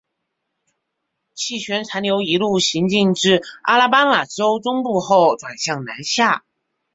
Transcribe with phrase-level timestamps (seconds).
[1.35, 6.43] 气旋残留一度行进至阿拉巴马州中部后转向南下。